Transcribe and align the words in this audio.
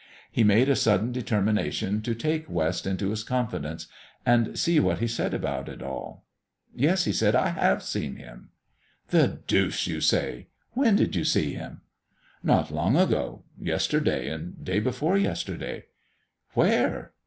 He 0.31 0.43
made 0.43 0.67
a 0.67 0.75
sudden 0.75 1.11
determination 1.11 2.01
to 2.01 2.15
take 2.15 2.49
West 2.49 2.87
into 2.87 3.11
his 3.11 3.23
confidence 3.23 3.85
and 4.25 4.57
see 4.57 4.79
what 4.79 4.97
he 4.97 5.05
said 5.07 5.31
about 5.31 5.69
it 5.69 5.83
all. 5.83 6.25
"Yes," 6.75 7.03
he 7.05 7.13
said, 7.13 7.35
"I 7.35 7.49
have 7.49 7.83
seen 7.83 8.15
Him." 8.15 8.49
"The 9.09 9.41
deuce 9.45 9.85
you 9.85 10.01
say! 10.01 10.47
When 10.71 10.95
did 10.95 11.15
you 11.15 11.23
see 11.23 11.53
Him?" 11.53 11.81
"Not 12.41 12.71
long 12.71 12.97
ago. 12.97 13.43
Yesterday 13.59 14.27
and 14.27 14.65
day 14.65 14.79
before 14.79 15.19
yesterday." 15.19 15.85
"Where?" 16.55 17.11